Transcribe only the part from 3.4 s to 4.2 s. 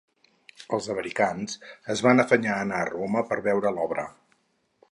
veure l'obra.